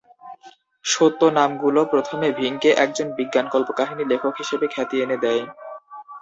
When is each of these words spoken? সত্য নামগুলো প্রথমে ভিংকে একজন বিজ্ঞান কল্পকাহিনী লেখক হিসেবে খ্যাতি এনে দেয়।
সত্য 0.85 1.21
নামগুলো 1.37 1.81
প্রথমে 1.85 2.27
ভিংকে 2.39 2.69
একজন 2.83 3.07
বিজ্ঞান 3.17 3.45
কল্পকাহিনী 3.49 4.03
লেখক 4.11 4.33
হিসেবে 4.41 4.65
খ্যাতি 4.73 4.95
এনে 5.03 5.17
দেয়। 5.23 5.43